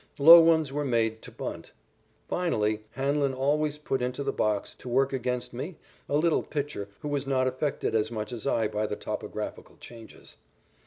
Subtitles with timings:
[0.17, 1.73] Low ones were made to bunt.
[2.27, 5.77] Finally, Hanlon always put into the box to work against me
[6.09, 10.37] a little pitcher who was not affected as much as I by the topographical changes.